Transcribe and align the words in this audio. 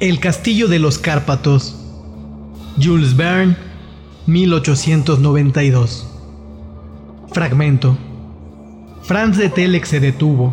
El 0.00 0.18
Castillo 0.18 0.66
de 0.66 0.80
los 0.80 0.98
Cárpatos. 0.98 1.76
Jules 2.82 3.14
Verne, 3.14 3.56
1892. 4.26 6.10
Fragmento. 7.30 7.96
Franz 9.04 9.36
de 9.36 9.50
Telek 9.50 9.84
se 9.84 10.00
detuvo, 10.00 10.52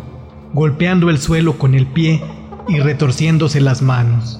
golpeando 0.54 1.10
el 1.10 1.18
suelo 1.18 1.58
con 1.58 1.74
el 1.74 1.88
pie 1.88 2.22
y 2.68 2.78
retorciéndose 2.78 3.60
las 3.60 3.82
manos. 3.82 4.38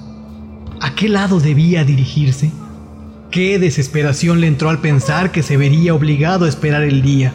¿A 0.79 0.95
qué 0.95 1.09
lado 1.09 1.41
debía 1.41 1.83
dirigirse? 1.83 2.49
Qué 3.29 3.59
desesperación 3.59 4.39
le 4.39 4.47
entró 4.47 4.69
al 4.69 4.79
pensar 4.79 5.33
que 5.33 5.43
se 5.43 5.57
vería 5.57 5.93
obligado 5.93 6.45
a 6.45 6.49
esperar 6.49 6.83
el 6.83 7.01
día, 7.01 7.33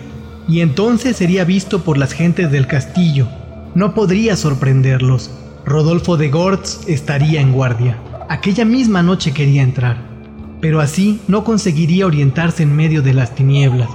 y 0.48 0.62
entonces 0.62 1.19
sería 1.19 1.45
visto 1.45 1.85
por 1.85 1.98
las 1.98 2.14
gentes 2.14 2.50
del 2.50 2.66
castillo. 2.66 3.29
No 3.75 3.93
podría 3.93 4.37
sorprenderlos. 4.37 5.30
Rodolfo 5.69 6.16
de 6.16 6.30
Gortz 6.30 6.88
estaría 6.88 7.42
en 7.42 7.52
guardia. 7.52 7.98
Aquella 8.30 8.65
misma 8.65 9.02
noche 9.02 9.33
quería 9.33 9.62
entrar, 9.62 9.98
pero 10.62 10.80
así 10.80 11.20
no 11.29 11.45
conseguiría 11.45 12.06
orientarse 12.06 12.62
en 12.62 12.75
medio 12.75 13.02
de 13.02 13.12
las 13.12 13.34
tinieblas. 13.34 13.91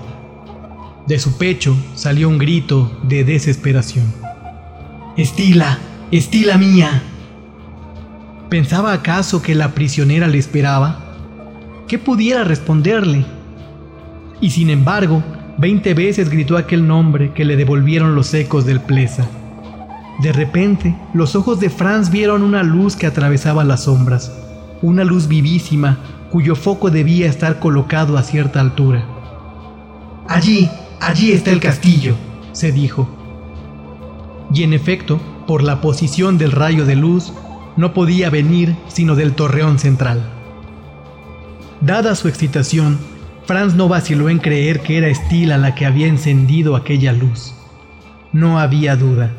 De 1.07 1.17
su 1.17 1.35
pecho 1.39 1.75
salió 1.95 2.29
un 2.29 2.37
grito 2.37 2.95
de 3.01 3.23
desesperación. 3.23 4.05
Estila, 5.17 5.79
Estila 6.11 6.59
mía. 6.59 7.01
¿Pensaba 8.49 8.93
acaso 8.93 9.41
que 9.41 9.55
la 9.55 9.73
prisionera 9.73 10.27
le 10.27 10.37
esperaba? 10.37 10.99
¿Qué 11.87 11.97
pudiera 11.97 12.43
responderle? 12.43 13.25
Y 14.39 14.51
sin 14.51 14.69
embargo, 14.69 15.23
veinte 15.57 15.95
veces 15.95 16.29
gritó 16.29 16.55
aquel 16.55 16.87
nombre 16.87 17.33
que 17.33 17.45
le 17.45 17.55
devolvieron 17.55 18.13
los 18.13 18.31
ecos 18.35 18.63
del 18.63 18.79
plesa. 18.79 19.27
De 20.19 20.31
repente, 20.31 20.95
los 21.13 21.35
ojos 21.35 21.59
de 21.59 21.69
Franz 21.69 22.11
vieron 22.11 22.43
una 22.43 22.63
luz 22.63 22.95
que 22.95 23.07
atravesaba 23.07 23.63
las 23.63 23.83
sombras, 23.83 24.31
una 24.81 25.03
luz 25.03 25.27
vivísima 25.27 25.97
cuyo 26.29 26.55
foco 26.55 26.91
debía 26.91 27.27
estar 27.27 27.59
colocado 27.59 28.17
a 28.17 28.23
cierta 28.23 28.59
altura. 28.61 29.05
Allí, 30.27 30.69
allí 30.99 31.31
está 31.31 31.51
el 31.51 31.59
castillo, 31.59 32.15
se 32.51 32.71
dijo. 32.71 33.07
Y 34.53 34.63
en 34.63 34.73
efecto, 34.73 35.19
por 35.47 35.63
la 35.63 35.81
posición 35.81 36.37
del 36.37 36.51
rayo 36.51 36.85
de 36.85 36.95
luz, 36.95 37.33
no 37.75 37.93
podía 37.93 38.29
venir 38.29 38.75
sino 38.87 39.15
del 39.15 39.33
torreón 39.33 39.79
central. 39.79 40.29
Dada 41.81 42.15
su 42.15 42.27
excitación, 42.27 42.99
Franz 43.45 43.73
no 43.73 43.89
vaciló 43.89 44.29
en 44.29 44.39
creer 44.39 44.81
que 44.81 44.97
era 44.97 45.07
Estila 45.07 45.57
la 45.57 45.75
que 45.75 45.85
había 45.85 46.07
encendido 46.07 46.75
aquella 46.75 47.13
luz. 47.13 47.53
No 48.31 48.59
había 48.59 48.95
duda 48.95 49.31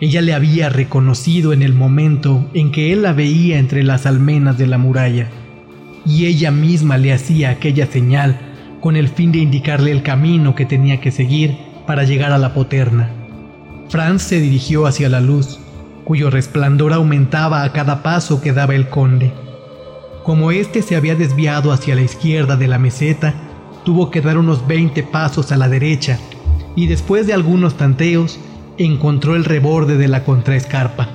ella 0.00 0.22
le 0.22 0.32
había 0.32 0.68
reconocido 0.68 1.52
en 1.52 1.62
el 1.62 1.74
momento 1.74 2.48
en 2.54 2.70
que 2.70 2.92
él 2.92 3.02
la 3.02 3.12
veía 3.12 3.58
entre 3.58 3.82
las 3.82 4.06
almenas 4.06 4.56
de 4.56 4.66
la 4.66 4.78
muralla, 4.78 5.28
y 6.06 6.26
ella 6.26 6.50
misma 6.50 6.98
le 6.98 7.12
hacía 7.12 7.50
aquella 7.50 7.86
señal 7.86 8.38
con 8.80 8.96
el 8.96 9.08
fin 9.08 9.32
de 9.32 9.38
indicarle 9.38 9.90
el 9.90 10.02
camino 10.02 10.54
que 10.54 10.64
tenía 10.64 11.00
que 11.00 11.10
seguir 11.10 11.56
para 11.86 12.04
llegar 12.04 12.32
a 12.32 12.38
la 12.38 12.54
poterna. 12.54 13.10
Franz 13.88 14.22
se 14.22 14.40
dirigió 14.40 14.86
hacia 14.86 15.08
la 15.08 15.20
luz, 15.20 15.58
cuyo 16.04 16.30
resplandor 16.30 16.92
aumentaba 16.92 17.64
a 17.64 17.72
cada 17.72 18.02
paso 18.02 18.40
que 18.40 18.52
daba 18.52 18.74
el 18.74 18.88
conde. 18.88 19.32
Como 20.22 20.52
éste 20.52 20.82
se 20.82 20.94
había 20.94 21.16
desviado 21.16 21.72
hacia 21.72 21.94
la 21.94 22.02
izquierda 22.02 22.56
de 22.56 22.68
la 22.68 22.78
meseta, 22.78 23.34
tuvo 23.84 24.10
que 24.10 24.20
dar 24.20 24.38
unos 24.38 24.66
veinte 24.66 25.02
pasos 25.02 25.50
a 25.50 25.56
la 25.56 25.68
derecha, 25.68 26.18
y 26.76 26.86
después 26.86 27.26
de 27.26 27.32
algunos 27.32 27.76
tanteos, 27.76 28.38
encontró 28.78 29.34
el 29.34 29.44
reborde 29.44 29.96
de 29.96 30.08
la 30.08 30.24
contraescarpa. 30.24 31.08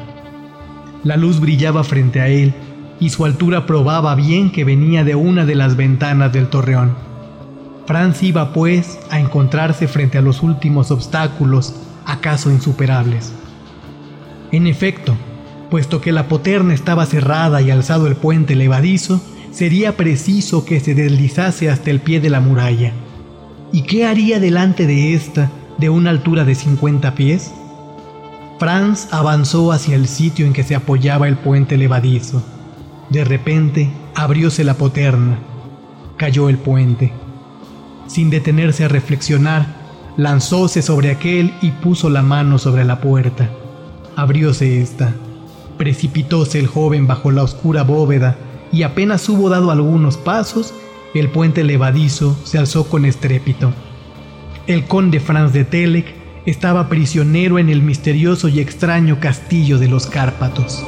La 1.03 1.17
luz 1.17 1.39
brillaba 1.39 1.83
frente 1.83 2.22
a 2.22 2.28
él 2.28 2.53
y 3.00 3.09
su 3.09 3.25
altura 3.25 3.66
probaba 3.66 4.16
bien 4.16 4.52
que 4.52 4.64
venía 4.64 5.03
de 5.03 5.16
una 5.16 5.45
de 5.45 5.55
las 5.55 5.75
ventanas 5.75 6.31
del 6.31 6.47
torreón. 6.47 6.95
Franz 7.86 8.23
iba 8.23 8.54
pues 8.54 8.99
a 9.10 9.20
encontrarse 9.20 9.88
frente 9.88 10.17
a 10.17 10.21
los 10.21 10.42
últimos 10.42 10.92
obstáculos, 10.92 11.76
acaso 12.05 12.49
insuperables. 12.52 13.33
En 14.52 14.67
efecto, 14.67 15.15
puesto 15.70 15.99
que 15.99 16.11
la 16.11 16.27
poterna 16.27 16.73
estaba 16.73 17.05
cerrada 17.05 17.61
y 17.61 17.71
alzado 17.71 18.08
el 18.08 18.15
puente 18.15 18.55
levadizo, 18.55 19.21
sería 19.52 19.98
preciso 19.98 20.65
que 20.65 20.80
se 20.80 20.95
deslizase 20.95 21.70
hasta 21.70 21.92
el 21.92 21.99
pie 21.99 22.20
de 22.21 22.30
la 22.30 22.39
muralla. 22.39 22.93
¿Y 23.71 23.82
qué 23.82 24.05
haría 24.05 24.39
delante 24.39 24.86
de 24.86 25.14
esta 25.14 25.49
de 25.78 25.89
una 25.89 26.10
altura 26.10 26.45
de 26.45 26.56
50 26.56 27.16
pies? 27.16 27.54
Franz 28.60 29.08
avanzó 29.11 29.72
hacia 29.72 29.95
el 29.95 30.08
sitio 30.08 30.45
en 30.45 30.54
que 30.54 30.64
se 30.64 30.76
apoyaba 30.76 31.28
el 31.28 31.38
puente 31.38 31.78
levadizo. 31.78 32.44
De 33.10 33.23
repente 33.23 33.92
abrióse 34.16 34.64
la 34.64 34.76
poterna. 34.76 35.39
Cayó 36.17 36.50
el 36.50 36.58
puente. 36.58 37.12
Sin 38.08 38.30
detenerse 38.30 38.86
a 38.86 38.88
reflexionar, 38.88 39.66
lanzóse 40.17 40.82
sobre 40.82 41.12
aquel 41.12 41.54
y 41.62 41.72
puso 41.72 42.10
la 42.10 42.22
mano 42.22 42.58
sobre 42.58 42.86
la 42.86 43.02
puerta. 43.02 43.50
Abrióse 44.16 44.82
esta. 44.82 45.14
Precipitóse 45.78 46.60
el 46.60 46.67
joven 46.67 47.08
bajo 47.08 47.32
la 47.32 47.44
oscura 47.44 47.83
bóveda 47.83 48.38
y 48.72 48.83
apenas 48.83 49.28
hubo 49.30 49.50
dado 49.50 49.72
algunos 49.72 50.17
pasos, 50.17 50.73
el 51.14 51.30
puente 51.30 51.64
levadizo 51.64 52.36
se 52.44 52.58
alzó 52.58 52.86
con 52.86 53.06
estrépito. 53.06 53.72
El 54.66 54.86
conde 54.86 55.20
Franz 55.20 55.52
de 55.52 55.66
Telek 55.66 56.06
estaba 56.46 56.88
prisionero 56.88 57.60
en 57.60 57.68
el 57.68 57.82
misterioso 57.82 58.48
y 58.48 58.62
extraño 58.62 59.20
castillo 59.20 59.78
de 59.78 59.90
los 59.90 60.08
Cárpatos. 60.08 60.86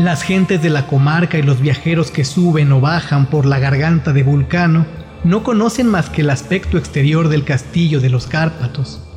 Las 0.00 0.24
gentes 0.24 0.60
de 0.60 0.70
la 0.70 0.88
comarca 0.88 1.38
y 1.38 1.42
los 1.42 1.60
viajeros 1.60 2.10
que 2.10 2.24
suben 2.24 2.72
o 2.72 2.80
bajan 2.80 3.26
por 3.26 3.46
la 3.46 3.60
garganta 3.60 4.12
de 4.12 4.24
Vulcano 4.24 4.86
no 5.22 5.44
conocen 5.44 5.86
más 5.86 6.10
que 6.10 6.22
el 6.22 6.30
aspecto 6.30 6.78
exterior 6.78 7.28
del 7.28 7.44
castillo 7.44 8.00
de 8.00 8.10
los 8.10 8.26
Cárpatos 8.26 9.07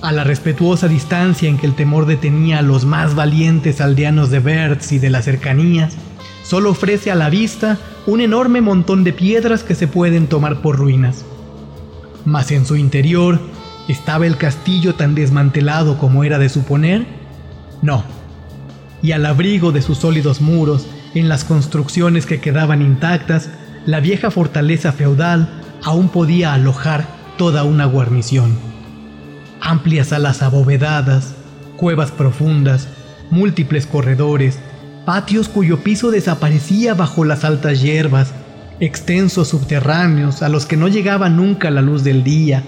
a 0.00 0.12
la 0.12 0.24
respetuosa 0.24 0.86
distancia 0.86 1.48
en 1.48 1.58
que 1.58 1.66
el 1.66 1.74
temor 1.74 2.06
detenía 2.06 2.58
a 2.58 2.62
los 2.62 2.84
más 2.84 3.14
valientes 3.14 3.80
aldeanos 3.80 4.30
de 4.30 4.38
Bertz 4.38 4.92
y 4.92 4.98
de 4.98 5.10
las 5.10 5.24
cercanías, 5.24 5.94
solo 6.44 6.70
ofrece 6.70 7.10
a 7.10 7.14
la 7.14 7.30
vista 7.30 7.78
un 8.06 8.20
enorme 8.20 8.60
montón 8.60 9.04
de 9.04 9.12
piedras 9.12 9.64
que 9.64 9.74
se 9.74 9.88
pueden 9.88 10.28
tomar 10.28 10.62
por 10.62 10.76
ruinas. 10.76 11.24
Mas 12.24 12.50
en 12.52 12.64
su 12.64 12.76
interior, 12.76 13.40
¿estaba 13.88 14.26
el 14.26 14.36
castillo 14.36 14.94
tan 14.94 15.14
desmantelado 15.14 15.98
como 15.98 16.22
era 16.24 16.38
de 16.38 16.48
suponer? 16.48 17.06
No. 17.82 18.04
Y 19.02 19.12
al 19.12 19.26
abrigo 19.26 19.72
de 19.72 19.82
sus 19.82 19.98
sólidos 19.98 20.40
muros, 20.40 20.86
en 21.14 21.28
las 21.28 21.44
construcciones 21.44 22.26
que 22.26 22.40
quedaban 22.40 22.82
intactas, 22.82 23.50
la 23.86 24.00
vieja 24.00 24.30
fortaleza 24.30 24.92
feudal 24.92 25.62
aún 25.82 26.08
podía 26.08 26.54
alojar 26.54 27.06
toda 27.36 27.64
una 27.64 27.86
guarnición 27.86 28.77
amplias 29.68 30.08
salas 30.08 30.42
abovedadas, 30.42 31.34
cuevas 31.76 32.10
profundas, 32.10 32.88
múltiples 33.30 33.86
corredores, 33.86 34.58
patios 35.04 35.50
cuyo 35.50 35.80
piso 35.80 36.10
desaparecía 36.10 36.94
bajo 36.94 37.26
las 37.26 37.44
altas 37.44 37.82
hierbas, 37.82 38.32
extensos 38.80 39.48
subterráneos 39.48 40.42
a 40.42 40.48
los 40.48 40.64
que 40.64 40.78
no 40.78 40.88
llegaba 40.88 41.28
nunca 41.28 41.70
la 41.70 41.82
luz 41.82 42.02
del 42.02 42.24
día, 42.24 42.62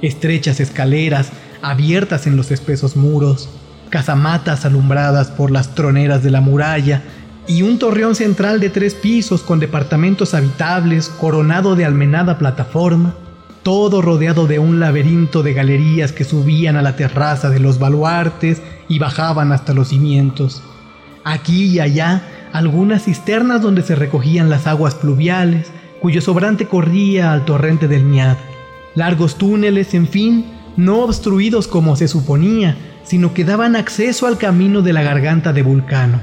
estrechas 0.00 0.58
escaleras 0.58 1.32
abiertas 1.60 2.26
en 2.26 2.38
los 2.38 2.50
espesos 2.50 2.96
muros, 2.96 3.50
casamatas 3.90 4.64
alumbradas 4.64 5.28
por 5.28 5.50
las 5.50 5.74
troneras 5.74 6.22
de 6.22 6.30
la 6.30 6.40
muralla 6.40 7.02
y 7.46 7.60
un 7.60 7.78
torreón 7.78 8.14
central 8.14 8.58
de 8.58 8.70
tres 8.70 8.94
pisos 8.94 9.42
con 9.42 9.60
departamentos 9.60 10.32
habitables 10.32 11.10
coronado 11.10 11.76
de 11.76 11.84
almenada 11.84 12.38
plataforma 12.38 13.14
todo 13.68 14.00
rodeado 14.00 14.46
de 14.46 14.58
un 14.58 14.80
laberinto 14.80 15.42
de 15.42 15.52
galerías 15.52 16.12
que 16.12 16.24
subían 16.24 16.76
a 16.76 16.80
la 16.80 16.96
terraza 16.96 17.50
de 17.50 17.60
los 17.60 17.78
baluartes 17.78 18.62
y 18.88 18.98
bajaban 18.98 19.52
hasta 19.52 19.74
los 19.74 19.88
cimientos. 19.88 20.62
Aquí 21.22 21.66
y 21.66 21.78
allá 21.78 22.22
algunas 22.54 23.04
cisternas 23.04 23.60
donde 23.60 23.82
se 23.82 23.94
recogían 23.94 24.48
las 24.48 24.66
aguas 24.66 24.94
pluviales, 24.94 25.70
cuyo 26.00 26.22
sobrante 26.22 26.64
corría 26.64 27.34
al 27.34 27.44
torrente 27.44 27.88
del 27.88 28.04
Miad. 28.04 28.38
Largos 28.94 29.36
túneles, 29.36 29.92
en 29.92 30.08
fin, 30.08 30.46
no 30.78 31.00
obstruidos 31.00 31.68
como 31.68 31.94
se 31.94 32.08
suponía, 32.08 32.74
sino 33.04 33.34
que 33.34 33.44
daban 33.44 33.76
acceso 33.76 34.26
al 34.26 34.38
camino 34.38 34.80
de 34.80 34.94
la 34.94 35.02
garganta 35.02 35.52
de 35.52 35.60
Vulcano. 35.60 36.22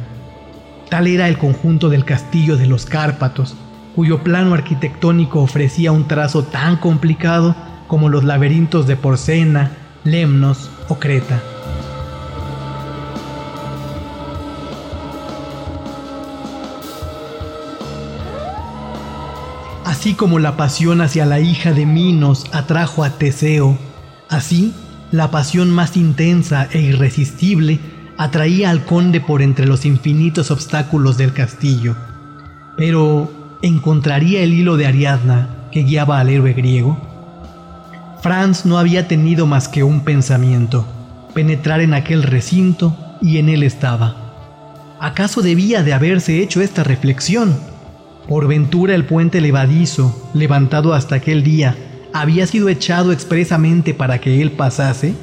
Tal 0.90 1.06
era 1.06 1.28
el 1.28 1.38
conjunto 1.38 1.90
del 1.90 2.06
castillo 2.06 2.58
de 2.58 2.66
los 2.66 2.88
Cárpatos, 2.88 3.56
cuyo 3.96 4.24
plano 4.24 4.54
arquitectónico 4.54 5.40
ofrecía 5.42 5.94
un 5.94 6.08
trazo 6.08 6.44
tan 6.44 6.76
complicado 6.78 7.56
como 7.88 8.10
los 8.10 8.26
laberintos 8.26 8.88
de 8.88 8.98
Porcena, 8.98 9.72
Lemnos 10.04 10.70
o 10.90 10.96
Creta. 10.96 11.42
Así 19.86 20.14
como 20.14 20.40
la 20.40 20.58
pasión 20.58 21.02
hacia 21.02 21.26
la 21.26 21.40
hija 21.40 21.72
de 21.72 21.86
Minos 21.86 22.46
atrajo 22.52 23.04
a 23.04 23.12
Teseo, 23.12 23.78
así 24.30 24.74
la 25.12 25.32
pasión 25.32 25.72
más 25.72 25.96
intensa 25.96 26.68
e 26.72 26.82
irresistible 26.82 27.80
atraía 28.18 28.72
al 28.72 28.84
conde 28.84 29.22
por 29.22 29.42
entre 29.42 29.66
los 29.66 29.86
infinitos 29.86 30.52
obstáculos 30.52 31.18
del 31.18 31.34
castillo. 31.34 31.96
Pero, 32.76 33.45
¿encontraría 33.66 34.44
el 34.44 34.54
hilo 34.54 34.78
de 34.78 34.86
Ariadna 34.86 35.50
que 35.72 35.82
guiaba 35.82 36.20
al 36.20 36.30
héroe 36.30 36.54
griego? 36.54 37.00
Franz 38.22 38.64
no 38.64 38.78
había 38.78 39.08
tenido 39.08 39.48
más 39.48 39.68
que 39.68 39.84
un 39.84 40.02
pensamiento, 40.02 40.86
penetrar 41.34 41.82
en 41.82 41.96
aquel 41.96 42.22
recinto 42.22 42.96
y 43.24 43.40
en 43.40 43.50
él 43.50 43.64
estaba. 43.64 44.98
¿Acaso 45.00 45.42
debía 45.42 45.82
de 45.82 45.94
haberse 45.94 46.44
hecho 46.44 46.62
esta 46.62 46.84
reflexión? 46.84 47.58
Por 48.28 48.48
ventura 48.48 48.94
el 48.94 49.06
puente 49.06 49.42
levadizo, 49.42 50.30
levantado 50.36 50.94
hasta 50.94 51.16
aquel 51.16 51.44
día, 51.44 51.76
había 52.14 52.46
sido 52.46 52.70
echado 52.70 53.12
expresamente 53.12 53.96
para 53.96 54.20
que 54.22 54.44
él 54.44 54.52
pasase? 54.52 55.16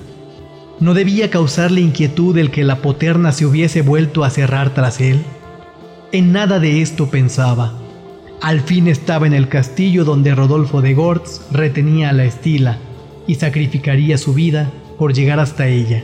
¿No 0.81 0.95
debía 0.95 1.31
causarle 1.31 1.81
inquietud 1.81 2.37
el 2.39 2.51
que 2.51 2.65
la 2.65 2.79
poterna 2.79 3.31
se 3.31 3.47
hubiese 3.47 3.83
vuelto 3.83 4.25
a 4.25 4.31
cerrar 4.31 4.71
tras 4.75 5.01
él? 5.01 5.23
En 6.11 6.33
nada 6.33 6.59
de 6.59 6.83
esto 6.83 7.09
pensaba. 7.09 7.82
Al 8.43 8.61
fin 8.61 8.89
estaba 8.89 9.29
en 9.29 9.35
el 9.35 9.49
castillo 9.49 10.05
donde 10.05 10.35
Rodolfo 10.35 10.83
de 10.83 10.95
Gortz 10.95 11.43
retenía 11.53 12.11
a 12.11 12.13
la 12.13 12.25
estila 12.25 12.79
y 13.29 13.37
sacrificaría 13.37 14.19
su 14.19 14.35
vida 14.35 14.69
por 14.99 15.15
llegar 15.15 15.39
hasta 15.39 15.69
ella. 15.69 16.03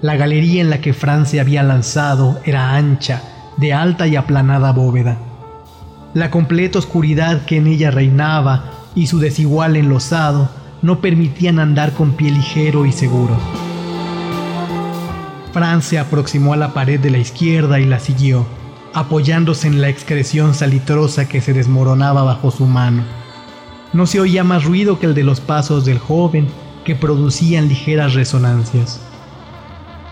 La 0.00 0.16
galería 0.16 0.62
en 0.62 0.70
la 0.70 0.80
que 0.80 0.94
Francia 0.94 1.42
había 1.42 1.62
lanzado 1.62 2.40
era 2.46 2.74
ancha, 2.74 3.22
de 3.58 3.74
alta 3.74 4.06
y 4.06 4.16
aplanada 4.16 4.72
bóveda. 4.72 5.18
La 6.14 6.30
completa 6.30 6.78
oscuridad 6.78 7.44
que 7.44 7.58
en 7.58 7.66
ella 7.66 7.90
reinaba 7.90 8.72
y 8.94 9.06
su 9.06 9.18
desigual 9.18 9.76
enlosado 9.76 10.48
no 10.80 11.02
permitían 11.02 11.58
andar 11.58 11.92
con 11.92 12.12
pie 12.12 12.30
ligero 12.30 12.86
y 12.86 12.92
seguro. 12.92 13.36
Franz 15.52 15.84
se 15.84 15.98
aproximó 15.98 16.54
a 16.54 16.56
la 16.56 16.72
pared 16.72 16.98
de 16.98 17.10
la 17.10 17.18
izquierda 17.18 17.78
y 17.78 17.84
la 17.84 17.98
siguió, 17.98 18.46
apoyándose 18.96 19.68
en 19.68 19.82
la 19.82 19.90
excreción 19.90 20.54
salitrosa 20.54 21.28
que 21.28 21.42
se 21.42 21.52
desmoronaba 21.52 22.22
bajo 22.22 22.50
su 22.50 22.64
mano. 22.64 23.02
No 23.92 24.06
se 24.06 24.20
oía 24.20 24.42
más 24.42 24.64
ruido 24.64 24.98
que 24.98 25.04
el 25.04 25.14
de 25.14 25.22
los 25.22 25.38
pasos 25.38 25.84
del 25.84 25.98
joven 25.98 26.48
que 26.82 26.94
producían 26.94 27.68
ligeras 27.68 28.14
resonancias. 28.14 28.98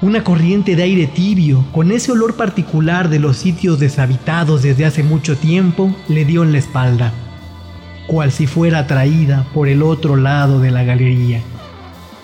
Una 0.02 0.22
corriente 0.22 0.76
de 0.76 0.82
aire 0.82 1.06
tibio, 1.06 1.64
con 1.72 1.92
ese 1.92 2.12
olor 2.12 2.34
particular 2.34 3.08
de 3.08 3.20
los 3.20 3.38
sitios 3.38 3.80
deshabitados 3.80 4.62
desde 4.62 4.84
hace 4.84 5.02
mucho 5.02 5.34
tiempo, 5.38 5.96
le 6.08 6.26
dio 6.26 6.42
en 6.42 6.52
la 6.52 6.58
espalda, 6.58 7.10
cual 8.06 8.32
si 8.32 8.46
fuera 8.46 8.80
atraída 8.80 9.46
por 9.54 9.66
el 9.66 9.82
otro 9.82 10.16
lado 10.16 10.60
de 10.60 10.70
la 10.70 10.84
galería. 10.84 11.40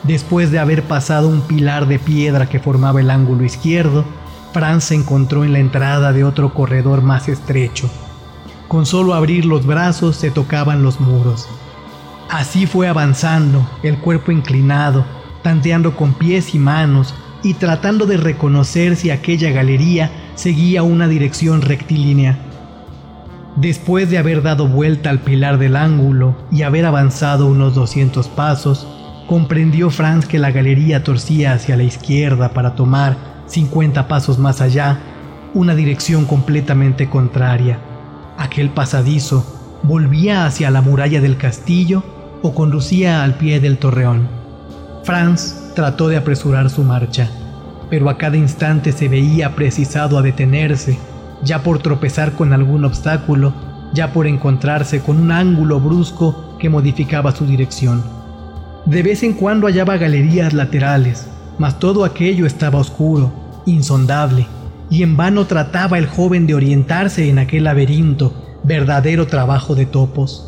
Después 0.03 0.51
de 0.51 0.59
haber 0.59 0.83
pasado 0.83 1.27
un 1.29 1.41
pilar 1.41 1.89
de 1.89 1.99
piedra 1.99 2.51
que 2.51 2.61
formaba 2.61 3.01
el 3.01 3.11
ángulo 3.11 3.45
izquierdo, 3.45 4.05
Franz 4.53 4.85
se 4.85 4.95
encontró 4.95 5.45
en 5.45 5.53
la 5.53 5.61
entrada 5.61 6.13
de 6.13 6.25
otro 6.25 6.53
corredor 6.53 7.03
más 7.03 7.29
estrecho. 7.29 7.89
Con 8.69 8.87
solo 8.87 9.15
abrir 9.15 9.45
los 9.45 9.67
brazos 9.67 10.17
se 10.17 10.31
tocaban 10.31 10.83
los 10.83 11.01
muros. 11.01 11.49
Así 12.29 12.67
fue 12.67 12.89
avanzando, 12.89 13.69
el 13.83 13.99
cuerpo 13.99 14.33
inclinado, 14.33 15.05
tanteando 15.43 15.97
con 15.97 16.15
pies 16.15 16.55
y 16.55 16.59
manos 16.59 17.15
y 17.43 17.55
tratando 17.55 18.07
de 18.07 18.17
reconocer 18.17 18.97
si 18.97 19.11
aquella 19.11 19.51
galería 19.51 20.11
seguía 20.35 20.83
una 20.83 21.09
dirección 21.09 21.63
rectilínea. 21.63 22.39
Después 23.57 24.11
de 24.11 24.19
haber 24.19 24.43
dado 24.43 24.69
vuelta 24.69 25.11
al 25.11 25.21
pilar 25.21 25.59
del 25.59 25.77
ángulo 25.77 26.37
y 26.53 26.63
haber 26.63 26.87
avanzado 26.87 27.47
unos 27.47 27.75
200 27.75 28.29
pasos, 28.29 28.87
comprendió 29.27 29.91
Franz 29.91 30.27
que 30.27 30.39
la 30.39 30.51
galería 30.51 31.03
torcía 31.03 31.53
hacia 31.53 31.77
la 31.77 31.83
izquierda 31.83 32.51
para 32.51 32.75
tomar 32.75 33.30
50 33.51 34.07
pasos 34.07 34.39
más 34.39 34.61
allá 34.61 35.01
una 35.55 35.75
dirección 35.75 36.25
completamente 36.25 37.11
contraria. 37.11 37.79
Aquel 38.39 38.71
pasadizo 38.71 39.45
volvía 39.83 40.47
hacia 40.47 40.71
la 40.71 40.83
muralla 40.83 41.21
del 41.21 41.37
castillo 41.37 42.05
o 42.43 42.55
conducía 42.55 43.25
al 43.25 43.35
pie 43.35 43.59
del 43.59 43.79
torreón. 43.79 44.29
Franz 45.03 45.73
trató 45.75 46.09
de 46.09 46.17
apresurar 46.17 46.71
su 46.71 46.85
marcha, 46.85 47.29
pero 47.91 48.09
a 48.09 48.17
cada 48.17 48.37
instante 48.37 48.93
se 48.93 49.09
veía 49.09 49.57
precisado 49.57 50.17
a 50.17 50.23
detenerse, 50.23 50.97
ya 51.43 51.63
por 51.63 51.81
tropezar 51.81 52.33
con 52.33 52.53
algún 52.53 52.85
obstáculo, 52.85 53.53
ya 53.93 54.13
por 54.13 54.29
encontrarse 54.29 55.01
con 55.01 55.19
un 55.19 55.33
ángulo 55.33 55.81
brusco 55.81 56.57
que 56.61 56.69
modificaba 56.71 57.35
su 57.35 57.47
dirección. 57.47 58.05
De 58.87 59.03
vez 59.03 59.25
en 59.25 59.33
cuando 59.33 59.67
hallaba 59.67 59.97
galerías 59.97 60.53
laterales, 60.53 61.27
mas 61.59 61.79
todo 61.79 62.05
aquello 62.05 62.47
estaba 62.47 62.79
oscuro, 62.79 63.40
insondable, 63.67 64.47
y 64.91 65.03
en 65.03 65.17
vano 65.17 65.47
trataba 65.47 65.99
el 65.99 66.07
joven 66.07 66.47
de 66.47 66.55
orientarse 66.55 67.29
en 67.29 67.39
aquel 67.39 67.65
laberinto, 67.65 68.61
verdadero 68.65 69.27
trabajo 69.27 69.75
de 69.75 69.87
topos. 69.87 70.47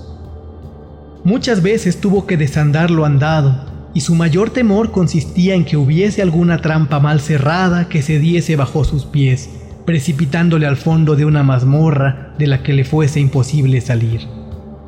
Muchas 1.24 1.62
veces 1.62 2.00
tuvo 2.00 2.26
que 2.26 2.36
desandar 2.36 2.90
lo 2.90 3.04
andado, 3.04 3.70
y 3.94 4.00
su 4.00 4.14
mayor 4.14 4.50
temor 4.50 4.90
consistía 4.90 5.54
en 5.54 5.64
que 5.64 5.76
hubiese 5.76 6.22
alguna 6.22 6.58
trampa 6.58 6.98
mal 6.98 7.20
cerrada 7.20 7.88
que 7.88 8.02
se 8.02 8.18
diese 8.18 8.56
bajo 8.56 8.84
sus 8.84 9.04
pies, 9.04 9.50
precipitándole 9.84 10.66
al 10.66 10.76
fondo 10.76 11.14
de 11.14 11.24
una 11.24 11.42
mazmorra 11.42 12.34
de 12.38 12.46
la 12.46 12.62
que 12.62 12.72
le 12.72 12.84
fuese 12.84 13.20
imposible 13.20 13.80
salir. 13.80 14.26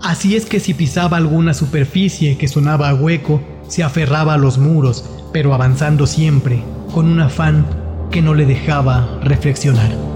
Así 0.03 0.37
es 0.37 0.47
que 0.47 0.61
si 0.61 0.75
pisaba 0.75 1.17
alguna 1.17 1.55
superficie 1.55 2.37
que 2.37 2.49
sonaba 2.49 2.89
a 2.89 2.95
hueco, 2.95 3.41
se 3.69 3.83
aferraba 3.83 4.35
a 4.35 4.39
los 4.39 4.59
muros, 4.59 5.09
pero 5.33 5.55
avanzando 5.55 6.07
siempre, 6.07 6.63
con 6.93 7.07
un 7.07 7.21
afán 7.21 7.84
que 8.15 8.23
no 8.23 8.33
le 8.33 8.47
dejaba 8.47 9.19
reflexionar. 9.25 10.14